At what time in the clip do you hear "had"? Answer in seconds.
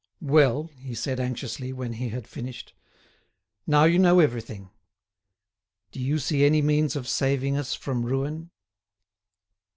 2.09-2.27